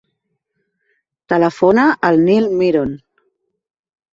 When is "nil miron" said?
2.31-2.99